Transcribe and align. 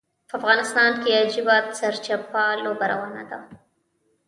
په 0.29 0.33
افغانستان 0.39 0.91
کې 1.01 1.19
عجیبه 1.21 1.57
سرچپه 1.79 2.43
لوبه 2.63 2.85
روانه 2.93 3.23
ده. 3.29 3.39